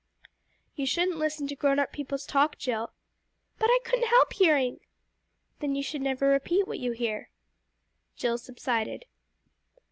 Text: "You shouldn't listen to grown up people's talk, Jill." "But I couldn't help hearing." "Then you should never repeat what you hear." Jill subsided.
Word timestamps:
"You 0.73 0.87
shouldn't 0.87 1.19
listen 1.19 1.45
to 1.45 1.55
grown 1.55 1.77
up 1.77 1.91
people's 1.91 2.25
talk, 2.25 2.57
Jill." 2.57 2.91
"But 3.59 3.67
I 3.69 3.77
couldn't 3.85 4.07
help 4.07 4.33
hearing." 4.33 4.79
"Then 5.59 5.75
you 5.75 5.83
should 5.83 6.01
never 6.01 6.27
repeat 6.29 6.67
what 6.67 6.79
you 6.79 6.93
hear." 6.93 7.29
Jill 8.15 8.39
subsided. 8.39 9.05